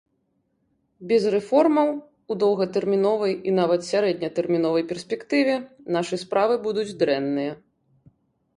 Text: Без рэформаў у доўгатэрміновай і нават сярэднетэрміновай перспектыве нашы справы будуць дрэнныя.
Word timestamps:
Без 1.09 1.23
рэформаў 1.35 1.91
у 2.31 2.37
доўгатэрміновай 2.43 3.33
і 3.51 3.55
нават 3.59 3.85
сярэднетэрміновай 3.91 4.83
перспектыве 4.95 5.55
нашы 5.99 6.15
справы 6.25 6.55
будуць 6.67 6.91
дрэнныя. 7.05 7.53